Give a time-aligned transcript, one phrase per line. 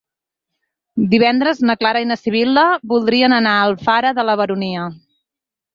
[1.11, 2.65] Divendres na Clara i na Sibil·la
[2.95, 4.93] voldrien anar a Alfara de la Baronia.